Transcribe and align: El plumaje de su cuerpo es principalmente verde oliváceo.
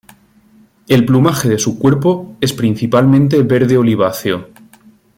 El 0.87 1.05
plumaje 1.05 1.47
de 1.47 1.59
su 1.59 1.77
cuerpo 1.77 2.35
es 2.41 2.53
principalmente 2.53 3.43
verde 3.43 3.77
oliváceo. 3.77 4.47